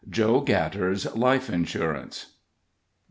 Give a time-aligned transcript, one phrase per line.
[0.09, 2.33] JOE GATTER'S LIFE INSURANCE.